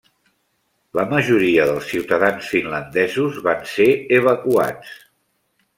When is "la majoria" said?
0.99-1.67